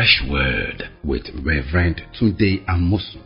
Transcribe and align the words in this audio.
fresh 0.00 0.22
word 0.30 0.88
with 1.04 1.28
Reverend 1.44 2.00
Tunde 2.18 2.64
Amosu. 2.64 3.20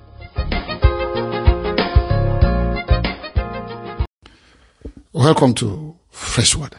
Welcome 5.12 5.54
to 5.54 5.96
Fresh 6.10 6.56
Word. 6.56 6.74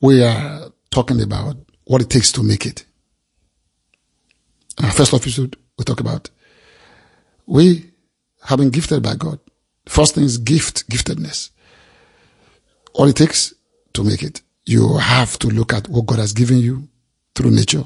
We 0.00 0.22
are 0.22 0.70
talking 0.92 1.20
about 1.20 1.56
what 1.82 2.00
it 2.00 2.10
takes 2.10 2.30
to 2.30 2.44
make 2.44 2.64
it. 2.64 2.84
Our 4.80 4.92
first 4.92 5.12
episode, 5.12 5.56
we 5.78 5.84
talk 5.84 5.98
about 5.98 6.30
we 7.44 7.90
have 8.44 8.60
been 8.60 8.70
gifted 8.70 9.02
by 9.02 9.16
God. 9.16 9.40
First 9.86 10.14
thing 10.14 10.22
is 10.22 10.38
gift, 10.38 10.88
giftedness. 10.88 11.50
All 12.92 13.08
it 13.08 13.16
takes 13.16 13.52
to 13.94 14.04
make 14.04 14.22
it. 14.22 14.42
You 14.64 14.96
have 14.98 15.40
to 15.40 15.48
look 15.48 15.72
at 15.72 15.88
what 15.88 16.06
God 16.06 16.20
has 16.20 16.32
given 16.32 16.58
you 16.58 16.86
through 17.34 17.50
nature, 17.50 17.82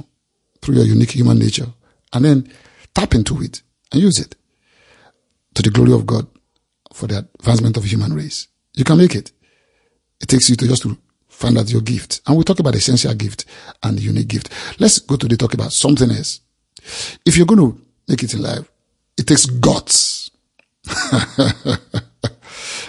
through 0.63 0.77
your 0.77 0.85
unique 0.85 1.13
human 1.13 1.39
nature, 1.39 1.67
and 2.13 2.25
then 2.25 2.53
tap 2.95 3.15
into 3.15 3.43
it 3.43 3.63
and 3.93 4.03
use 4.03 4.19
it 4.19 4.35
to 5.55 5.63
the 5.63 5.71
glory 5.71 5.93
of 5.93 6.07
God 6.07 6.27
for 6.93 7.07
the 7.07 7.19
advancement 7.39 7.77
of 7.77 7.85
human 7.85 8.13
race. 8.15 8.49
You 8.75 8.85
can 8.85 8.99
make 8.99 9.15
it. 9.15 9.33
It 10.21 10.27
takes 10.27 10.49
you 10.51 10.57
to 10.57 10.67
just 10.67 10.83
to 10.83 10.97
find 11.29 11.57
out 11.57 11.71
your 11.71 11.81
gift. 11.81 12.21
And 12.27 12.37
we 12.37 12.45
talk 12.45 12.59
about 12.59 12.75
essential 12.75 13.15
gift 13.15 13.45
and 13.83 14.01
unique 14.01 14.29
gift. 14.29 14.51
Let's 14.81 14.99
go 14.99 15.17
to 15.17 15.29
the 15.29 15.37
talk 15.37 15.55
about 15.55 15.73
something 15.73 16.11
else. 16.11 16.41
If 17.25 17.37
you're 17.37 17.47
going 17.47 17.61
to 17.61 17.81
make 18.09 18.23
it 18.23 18.35
in 18.35 18.43
life, 18.43 18.71
it 19.17 19.27
takes 19.27 19.47
guts. 19.47 20.31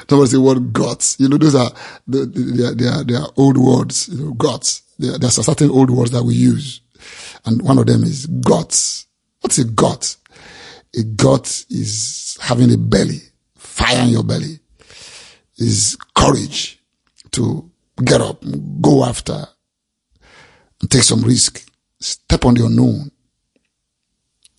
Somebody 0.09 0.31
say 0.31 0.37
word 0.37 0.73
guts. 0.73 1.19
You 1.19 1.29
know, 1.29 1.37
those 1.37 1.53
are, 1.55 1.71
they 2.07 2.21
are, 2.63 2.73
they 2.73 2.87
are, 2.87 3.03
they 3.03 3.15
are 3.15 3.29
old 3.37 3.57
words, 3.57 4.09
you 4.09 4.25
know, 4.25 4.33
guts. 4.33 4.81
There, 4.97 5.17
there's 5.19 5.37
a 5.37 5.43
certain 5.43 5.69
old 5.69 5.91
words 5.91 6.11
that 6.11 6.23
we 6.23 6.33
use. 6.33 6.81
And 7.45 7.61
one 7.61 7.77
of 7.77 7.85
them 7.85 8.03
is 8.03 8.25
guts. 8.25 9.07
What's 9.41 9.57
a 9.57 9.65
gut? 9.65 10.15
A 10.97 11.03
gut 11.03 11.65
is 11.69 12.37
having 12.41 12.73
a 12.73 12.77
belly, 12.77 13.21
fire 13.55 14.03
in 14.03 14.09
your 14.09 14.23
belly, 14.23 14.59
is 15.57 15.97
courage 16.15 16.79
to 17.31 17.69
get 18.03 18.21
up, 18.21 18.43
go 18.81 19.05
after, 19.05 19.45
and 20.81 20.89
take 20.89 21.03
some 21.03 21.21
risk, 21.21 21.69
step 21.99 22.45
on 22.45 22.55
the 22.55 22.65
unknown, 22.65 23.11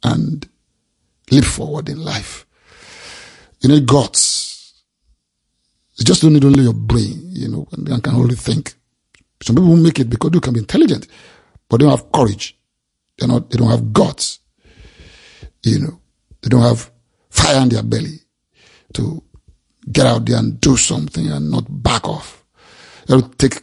and 0.04 0.48
leap 1.30 1.44
forward 1.44 1.88
in 1.88 2.02
life. 2.02 2.46
You 3.60 3.68
need 3.68 3.86
guts. 3.86 4.82
You 5.96 6.04
just 6.04 6.22
don't 6.22 6.32
need 6.32 6.44
only 6.44 6.62
your 6.62 6.72
brain, 6.72 7.20
you 7.30 7.48
know, 7.48 7.66
and 7.72 8.02
can 8.02 8.14
only 8.14 8.36
think. 8.36 8.74
Some 9.42 9.56
people 9.56 9.70
will 9.70 9.76
make 9.76 9.98
it 9.98 10.08
because 10.08 10.30
you 10.32 10.40
can 10.40 10.54
be 10.54 10.60
intelligent, 10.60 11.06
but 11.68 11.78
they 11.78 11.86
don't 11.86 11.98
have 11.98 12.12
courage. 12.12 12.56
They're 13.20 13.28
not, 13.28 13.50
they 13.50 13.58
don't 13.58 13.70
have 13.70 13.92
guts. 13.92 14.40
You 15.62 15.78
know, 15.78 16.00
they 16.40 16.48
don't 16.48 16.62
have 16.62 16.90
fire 17.28 17.62
in 17.62 17.68
their 17.68 17.82
belly 17.82 18.20
to 18.94 19.22
get 19.92 20.06
out 20.06 20.24
there 20.24 20.38
and 20.38 20.60
do 20.60 20.76
something 20.76 21.28
and 21.28 21.50
not 21.50 21.64
back 21.82 22.08
off. 22.08 22.44
You 23.06 23.16
have 23.16 23.30
to 23.30 23.36
take 23.36 23.62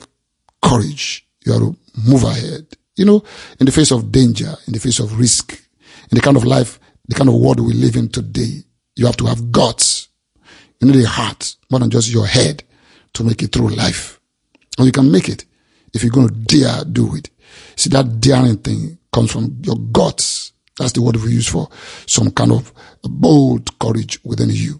courage. 0.62 1.28
You 1.44 1.54
have 1.54 1.62
to 1.62 1.76
move 2.08 2.24
ahead. 2.24 2.68
You 2.96 3.06
know, 3.06 3.24
in 3.60 3.66
the 3.66 3.72
face 3.72 3.92
of 3.92 4.12
danger, 4.12 4.54
in 4.68 4.74
the 4.74 4.80
face 4.80 5.00
of 5.00 5.20
risk, 5.20 5.54
in 6.12 6.16
the 6.16 6.22
kind 6.22 6.38
of 6.38 6.46
life, 6.46 6.80
the 7.08 7.16
kind 7.16 7.30
of 7.30 7.36
world 7.36 7.60
we 7.60 7.74
live 7.74 7.96
in 7.96 8.10
today, 8.10 8.64
you 8.96 9.06
have 9.06 9.18
to 9.18 9.26
have 9.26 9.52
guts. 9.52 10.10
You 10.80 10.92
need 10.92 11.04
a 11.04 11.08
heart 11.08 11.56
more 11.72 11.80
than 11.80 11.90
just 11.90 12.12
your 12.12 12.28
head 12.28 12.64
to 13.14 13.24
make 13.24 13.42
it 13.42 13.52
through 13.52 13.70
life. 13.70 14.20
And 14.78 14.86
you 14.86 14.92
can 14.92 15.12
make 15.12 15.30
it 15.30 15.46
if 15.94 16.04
you're 16.04 16.12
going 16.12 16.30
to 16.30 16.34
dare 16.34 16.84
do 16.86 17.16
it. 17.16 17.30
See, 17.76 17.90
that 17.90 18.20
daring 18.20 18.58
thing 18.58 18.97
comes 19.18 19.32
from 19.32 19.58
your 19.64 19.78
guts. 19.92 20.52
That's 20.78 20.92
the 20.92 21.02
word 21.02 21.16
we 21.16 21.32
use 21.32 21.48
for 21.48 21.68
some 22.06 22.30
kind 22.30 22.52
of 22.52 22.72
bold 23.02 23.80
courage 23.80 24.20
within 24.24 24.52
you 24.52 24.80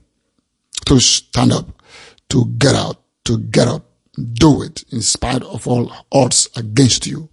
to 0.86 1.00
stand 1.00 1.52
up, 1.52 1.82
to 2.30 2.46
get 2.60 2.76
out, 2.76 3.02
to 3.26 3.40
get 3.40 3.68
up, 3.68 3.90
do 4.34 4.62
it 4.62 4.84
in 4.92 5.02
spite 5.02 5.42
of 5.42 5.68
all 5.68 5.92
odds 6.12 6.50
against 6.56 7.08
you. 7.08 7.30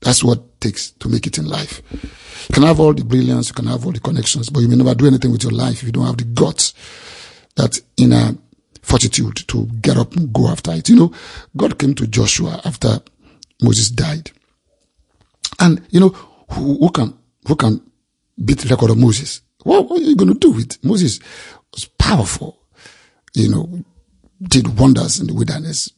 That's 0.00 0.24
what 0.24 0.38
it 0.38 0.60
takes 0.62 0.92
to 0.92 1.10
make 1.10 1.26
it 1.26 1.36
in 1.36 1.46
life. 1.48 1.82
You 2.48 2.54
can 2.54 2.62
have 2.62 2.80
all 2.80 2.94
the 2.94 3.04
brilliance, 3.04 3.48
you 3.48 3.54
can 3.54 3.66
have 3.66 3.84
all 3.84 3.92
the 3.92 4.00
connections, 4.00 4.48
but 4.48 4.60
you 4.60 4.68
may 4.68 4.76
never 4.76 4.94
do 4.94 5.06
anything 5.06 5.32
with 5.32 5.42
your 5.42 5.52
life 5.52 5.80
if 5.80 5.82
you 5.82 5.92
don't 5.92 6.06
have 6.06 6.16
the 6.16 6.24
guts, 6.24 6.72
that 7.56 7.78
inner 7.98 8.38
fortitude 8.80 9.36
to 9.48 9.66
get 9.82 9.98
up 9.98 10.16
and 10.16 10.32
go 10.32 10.48
after 10.48 10.72
it. 10.72 10.88
You 10.88 10.96
know, 10.96 11.12
God 11.54 11.78
came 11.78 11.94
to 11.96 12.06
Joshua 12.06 12.62
after 12.64 13.00
Moses 13.60 13.90
died. 13.90 14.30
And, 15.60 15.82
you 15.90 16.00
know, 16.00 16.10
who, 16.50 16.78
who 16.78 16.90
can, 16.90 17.16
who 17.46 17.56
can 17.56 17.80
beat 18.42 18.58
the 18.58 18.68
record 18.68 18.90
of 18.90 18.98
Moses? 18.98 19.40
What, 19.62 19.88
what 19.88 20.00
are 20.00 20.04
you 20.04 20.16
going 20.16 20.32
to 20.32 20.38
do 20.38 20.50
with 20.52 20.82
Moses? 20.84 21.20
Was 21.72 21.86
powerful, 21.86 22.58
you 23.34 23.50
know, 23.50 23.84
did 24.42 24.78
wonders 24.78 25.20
in 25.20 25.26
the 25.26 25.34
wilderness, 25.34 25.92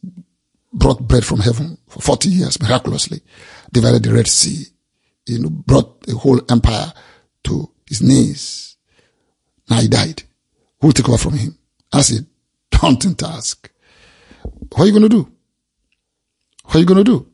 brought 0.72 1.06
bread 1.06 1.24
from 1.24 1.40
heaven 1.40 1.78
for 1.88 2.00
40 2.00 2.28
years 2.28 2.60
miraculously, 2.60 3.20
divided 3.72 4.02
the 4.02 4.12
Red 4.12 4.28
Sea, 4.28 4.66
you 5.26 5.40
know, 5.40 5.50
brought 5.50 6.02
the 6.02 6.16
whole 6.16 6.40
empire 6.50 6.92
to 7.44 7.70
his 7.86 8.02
knees. 8.02 8.76
Now 9.68 9.80
he 9.80 9.88
died. 9.88 10.22
Who 10.80 10.88
will 10.88 10.92
take 10.92 11.08
over 11.08 11.18
from 11.18 11.34
him? 11.34 11.58
That's 11.92 12.12
a 12.12 12.24
daunting 12.70 13.16
task. 13.16 13.70
What 14.42 14.80
are 14.82 14.86
you 14.86 14.92
going 14.92 15.02
to 15.02 15.08
do? 15.08 15.32
What 16.64 16.76
are 16.76 16.78
you 16.80 16.86
going 16.86 17.04
to 17.04 17.04
do? 17.04 17.26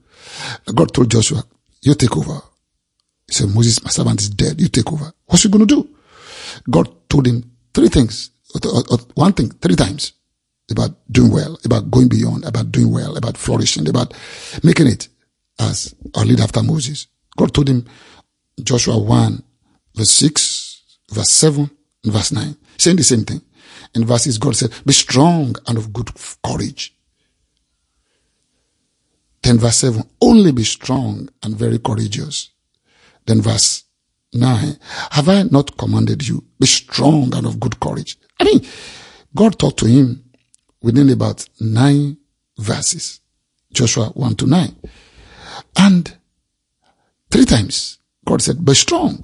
God 0.73 0.93
told 0.95 1.11
Joshua, 1.11 1.45
you 1.85 1.95
take 1.95 2.17
over. 2.17 2.41
He 3.27 3.35
said, 3.35 3.55
Moses, 3.55 3.83
my 3.83 3.91
servant 3.91 4.21
is 4.21 4.31
dead. 4.31 4.61
You 4.61 4.69
take 4.69 4.93
over. 4.93 5.13
What's 5.27 5.43
he 5.43 5.49
going 5.49 5.67
to 5.67 5.75
do? 5.75 5.89
God 6.71 7.09
told 7.09 7.27
him 7.27 7.51
three 7.73 7.89
things, 7.89 8.31
one 9.15 9.33
thing, 9.33 9.51
three 9.51 9.77
times 9.77 10.13
about 10.71 10.91
doing 11.11 11.31
well, 11.31 11.59
about 11.65 11.91
going 11.91 12.09
beyond, 12.09 12.45
about 12.45 12.73
doing 12.73 12.93
well, 12.93 13.17
about 13.17 13.37
flourishing, 13.37 13.89
about 13.89 14.15
making 14.63 14.87
it 14.87 15.09
as 15.59 15.95
a 16.15 16.25
lead 16.25 16.41
after 16.41 16.63
Moses. 16.63 17.07
God 17.37 17.53
told 17.53 17.69
him, 17.69 17.85
Joshua 18.63 18.99
1, 18.99 19.43
verse 19.95 20.11
6, 20.11 20.99
verse 21.13 21.31
7, 21.31 21.71
and 22.05 22.13
verse 22.13 22.33
9, 22.33 22.57
saying 22.79 22.97
the 22.97 23.05
same 23.05 23.25
thing. 23.25 23.43
In 23.95 24.07
verses, 24.07 24.39
God 24.39 24.57
said, 24.57 24.73
be 24.87 24.93
strong 24.93 25.55
and 25.67 25.77
of 25.77 25.93
good 25.93 26.11
courage. 26.43 26.95
Then 29.45 29.59
verse 29.59 29.77
7, 29.77 30.03
only 30.23 30.53
be 30.53 30.65
strong 30.65 31.29
and 31.43 31.55
very 31.55 31.79
courageous. 31.79 32.51
Then 33.27 33.43
verse 33.43 33.85
9, 34.33 34.79
have 35.11 35.29
I 35.29 35.43
not 35.43 35.77
commanded 35.77 36.27
you, 36.27 36.43
be 36.59 36.67
strong 36.67 37.35
and 37.35 37.47
of 37.47 37.61
good 37.61 37.79
courage? 37.79 38.19
I 38.41 38.45
mean, 38.45 38.67
God 39.37 39.59
talked 39.59 39.81
to 39.81 39.87
him 39.87 40.25
within 40.83 41.11
about 41.11 41.47
nine 41.61 42.17
verses. 42.59 43.21
Joshua 43.71 44.07
1 44.15 44.37
to 44.37 44.47
9. 44.47 44.77
And 45.77 46.17
three 47.31 47.45
times 47.45 47.99
God 48.25 48.41
said, 48.41 48.65
be 48.65 48.73
strong 48.73 49.23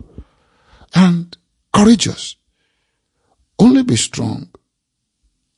and 0.95 1.35
courageous. 1.73 2.37
Only 3.59 3.85
be 3.85 3.97
strong 3.97 4.51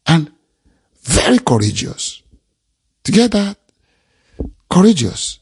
and 0.07 0.31
very 1.03 1.39
courageous. 1.39 2.23
Together, 3.03 3.57
courageous, 4.73 5.39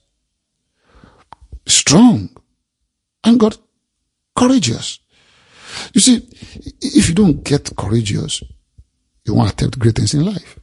strong, 1.64 2.28
and 3.22 3.38
God 3.38 3.56
courageous. 4.34 4.98
You 5.94 6.00
see, 6.00 6.28
if 6.80 7.08
you 7.08 7.14
don't 7.14 7.44
get 7.44 7.70
courageous, 7.76 8.42
you 9.24 9.34
won't 9.34 9.52
attempt 9.52 9.78
great 9.78 9.94
things 9.94 10.14
in 10.14 10.24
life. 10.24 10.58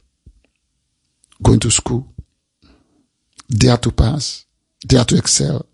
Going 1.42 1.60
to 1.60 1.70
school, 1.70 2.12
dare 3.48 3.78
to 3.78 3.90
pass, 3.90 4.44
dare 4.86 5.04
to 5.04 5.16
excel, 5.16 5.64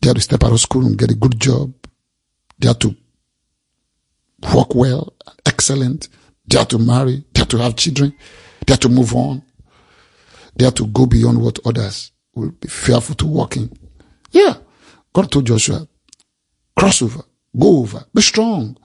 dare 0.00 0.14
to 0.14 0.20
step 0.20 0.44
out 0.44 0.52
of 0.52 0.60
school 0.60 0.86
and 0.86 0.96
get 0.96 1.10
a 1.10 1.16
good 1.16 1.40
job, 1.40 1.74
dare 2.60 2.74
to 2.74 2.94
work 4.54 4.76
well, 4.76 5.12
excellent, 5.44 6.08
dare 6.46 6.66
to 6.66 6.78
marry, 6.78 7.24
dare 7.32 7.46
to 7.46 7.58
have 7.58 7.74
children, 7.74 8.14
dare 8.64 8.76
to 8.76 8.88
move 8.88 9.12
on, 9.12 9.42
dare 10.58 10.72
to 10.72 10.86
go 10.88 11.06
beyond 11.06 11.40
what 11.40 11.58
others 11.64 12.12
will 12.34 12.50
be 12.50 12.68
fearful 12.68 13.14
to 13.14 13.26
walk 13.26 13.56
in. 13.56 13.70
Yeah. 14.32 14.54
God 15.12 15.30
told 15.30 15.46
Joshua, 15.46 15.88
cross 16.76 17.00
over, 17.00 17.22
go 17.58 17.78
over, 17.78 18.04
be 18.14 18.20
strong, 18.20 18.76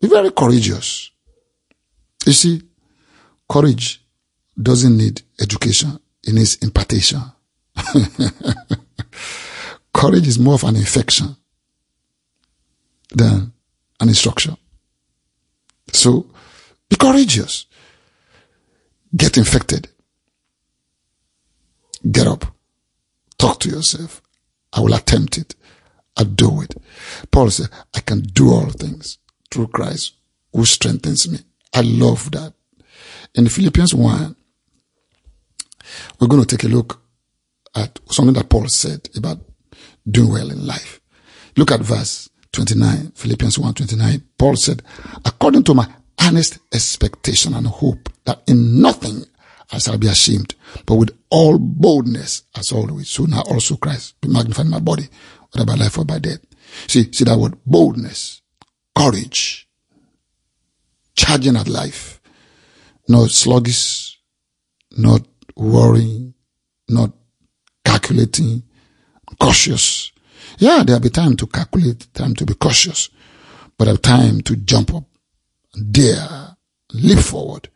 be 0.00 0.08
very 0.08 0.30
courageous. 0.32 1.10
You 2.26 2.32
see, 2.32 2.62
courage 3.48 4.04
doesn't 4.60 4.96
need 4.96 5.22
education. 5.40 5.98
It 6.22 6.34
needs 6.34 6.56
impartation. 6.56 7.20
courage 9.92 10.26
is 10.26 10.38
more 10.38 10.54
of 10.54 10.64
an 10.64 10.76
infection 10.76 11.36
than 13.10 13.52
an 14.00 14.08
instruction. 14.08 14.56
So 15.92 16.26
be 16.88 16.96
courageous. 16.96 17.66
Get 19.16 19.36
infected. 19.38 19.88
Get 22.10 22.26
up. 22.26 22.44
Talk 23.38 23.60
to 23.60 23.68
yourself. 23.68 24.22
I 24.72 24.80
will 24.80 24.94
attempt 24.94 25.38
it. 25.38 25.54
I 26.16 26.24
do 26.24 26.62
it. 26.62 26.74
Paul 27.30 27.50
said, 27.50 27.68
I 27.94 28.00
can 28.00 28.20
do 28.20 28.52
all 28.52 28.70
things 28.70 29.18
through 29.50 29.68
Christ 29.68 30.14
who 30.52 30.64
strengthens 30.64 31.28
me. 31.30 31.38
I 31.72 31.80
love 31.80 32.30
that. 32.32 32.54
In 33.34 33.48
Philippians 33.48 33.94
1, 33.94 34.36
we're 36.20 36.28
going 36.28 36.44
to 36.44 36.56
take 36.56 36.64
a 36.64 36.72
look 36.72 37.00
at 37.74 37.98
something 38.10 38.34
that 38.34 38.48
Paul 38.48 38.68
said 38.68 39.08
about 39.16 39.38
doing 40.08 40.32
well 40.32 40.50
in 40.50 40.66
life. 40.66 41.00
Look 41.56 41.72
at 41.72 41.80
verse 41.80 42.28
29, 42.52 43.12
Philippians 43.14 43.58
1 43.58 43.74
29. 43.74 44.22
Paul 44.38 44.56
said, 44.56 44.82
according 45.24 45.64
to 45.64 45.74
my 45.74 45.88
earnest 46.22 46.58
expectation 46.72 47.54
and 47.54 47.66
hope 47.66 48.08
that 48.24 48.42
in 48.46 48.80
nothing 48.80 49.24
I 49.72 49.78
shall 49.78 49.98
be 49.98 50.08
ashamed, 50.08 50.54
but 50.86 50.96
with 50.96 51.16
all 51.30 51.58
boldness 51.58 52.44
as 52.56 52.72
always. 52.72 53.08
So 53.08 53.24
now 53.24 53.42
also 53.42 53.76
Christ 53.76 54.20
be 54.20 54.28
magnified 54.28 54.66
in 54.66 54.70
my 54.70 54.80
body, 54.80 55.08
whether 55.52 55.66
by 55.66 55.74
life 55.74 55.98
or 55.98 56.04
by 56.04 56.18
death. 56.18 56.40
See, 56.86 57.10
see 57.12 57.24
that 57.24 57.38
word 57.38 57.56
boldness, 57.64 58.42
courage, 58.96 59.68
charging 61.16 61.56
at 61.56 61.68
life, 61.68 62.20
not 63.08 63.30
sluggish, 63.30 64.20
not 64.96 65.22
worrying, 65.56 66.34
not 66.88 67.12
calculating, 67.84 68.62
cautious. 69.38 70.12
Yeah, 70.58 70.82
there'll 70.84 71.00
be 71.00 71.10
time 71.10 71.36
to 71.36 71.46
calculate, 71.46 72.12
time 72.14 72.34
to 72.34 72.46
be 72.46 72.54
cautious, 72.54 73.10
but 73.78 73.88
a 73.88 73.96
time 73.96 74.40
to 74.42 74.56
jump 74.56 74.94
up, 74.94 75.04
dare, 75.90 76.56
leap 76.92 77.18
forward, 77.18 77.68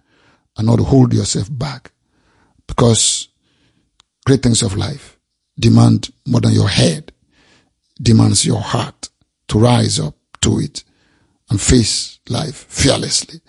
and 0.59 0.67
not 0.67 0.81
hold 0.81 1.15
yourself 1.15 1.49
back. 1.51 1.93
Because 2.67 3.29
great 4.27 4.43
things 4.43 4.63
of 4.63 4.77
life 4.77 5.17
demand 5.59 6.11
more 6.27 6.41
than 6.41 6.53
your 6.53 6.69
head, 6.69 7.13
demands 8.01 8.45
your 8.45 8.61
heart 8.61 9.09
to 9.49 9.59
rise 9.59 9.99
up 9.99 10.15
to 10.41 10.59
it 10.59 10.85
and 11.51 11.61
face 11.61 12.19
life 12.29 12.67
fearlessly, 12.69 13.41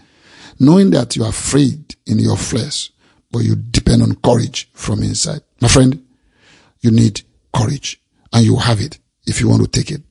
knowing 0.60 0.92
that 0.92 1.16
you 1.16 1.24
are 1.24 1.30
afraid 1.30 1.96
in 2.06 2.20
your 2.20 2.38
flesh, 2.38 2.92
but 3.32 3.40
you 3.40 3.56
depend 3.56 4.02
on 4.02 4.16
courage 4.16 4.70
from 4.74 5.04
inside. 5.04 5.42
My 5.62 5.68
friend, 5.68 6.04
you 6.82 6.92
need 6.92 7.22
courage 7.54 8.02
and 8.32 8.46
you 8.46 8.56
have 8.56 8.80
it 8.80 9.00
if 9.28 9.42
you 9.42 9.50
want 9.50 9.62
to 9.62 9.68
take 9.68 9.92
it. 9.92 10.02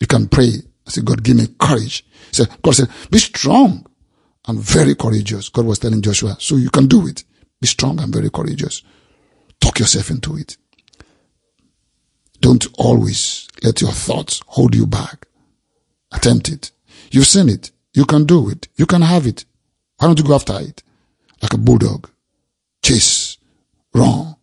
You 0.00 0.06
can 0.06 0.28
pray 0.28 0.44
and 0.54 0.94
say, 0.94 1.02
God, 1.02 1.22
give 1.22 1.36
me 1.36 1.46
courage. 1.58 2.04
Say, 2.32 2.44
God 2.62 2.74
said, 2.74 2.88
be 3.10 3.18
strong 3.18 3.86
and 4.48 4.58
very 4.58 4.94
courageous. 4.94 5.50
God 5.50 5.66
was 5.66 5.78
telling 5.78 6.02
Joshua, 6.02 6.36
so 6.40 6.56
you 6.56 6.70
can 6.70 6.86
do 6.86 7.06
it. 7.06 7.22
Be 7.60 7.68
strong 7.68 8.00
and 8.00 8.12
very 8.12 8.30
courageous. 8.30 8.82
Talk 9.60 9.78
yourself 9.78 10.10
into 10.10 10.36
it. 10.36 10.56
Don't 12.40 12.66
always 12.78 13.46
let 13.62 13.80
your 13.80 13.90
thoughts 13.90 14.40
hold 14.46 14.74
you 14.74 14.86
back. 14.86 15.26
Attempt 16.12 16.48
it. 16.48 16.70
You've 17.10 17.26
seen 17.26 17.48
it. 17.48 17.70
You 17.92 18.06
can 18.06 18.24
do 18.24 18.48
it. 18.48 18.68
You 18.76 18.86
can 18.86 19.02
have 19.02 19.26
it. 19.26 19.44
Why 19.98 20.06
don't 20.06 20.18
you 20.18 20.24
go 20.24 20.34
after 20.34 20.58
it? 20.60 20.82
Like 21.42 21.52
a 21.52 21.58
bulldog. 21.58 22.08
Chase. 22.82 23.36
Run. 23.92 24.36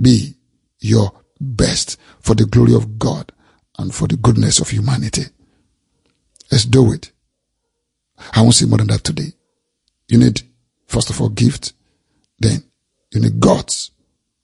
Be 0.00 0.34
your 0.80 1.12
best 1.40 1.98
for 2.20 2.34
the 2.34 2.46
glory 2.46 2.74
of 2.74 2.98
God 2.98 3.32
and 3.78 3.94
for 3.94 4.08
the 4.08 4.16
goodness 4.16 4.58
of 4.58 4.70
humanity. 4.70 5.26
Let's 6.50 6.64
do 6.64 6.92
it. 6.92 7.12
I 8.32 8.42
won't 8.42 8.54
say 8.54 8.66
more 8.66 8.78
than 8.78 8.88
that 8.88 9.04
today. 9.04 9.32
You 10.08 10.18
need, 10.18 10.42
first 10.86 11.10
of 11.10 11.20
all, 11.20 11.28
gift. 11.28 11.72
Then 12.38 12.62
you 13.12 13.20
need 13.20 13.40
God's 13.40 13.90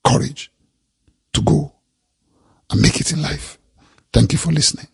courage 0.04 0.50
to 1.32 1.42
go 1.42 1.72
and 2.70 2.80
make 2.80 3.00
it 3.00 3.12
in 3.12 3.22
life. 3.22 3.58
Thank 4.12 4.32
you 4.32 4.38
for 4.38 4.52
listening. 4.52 4.86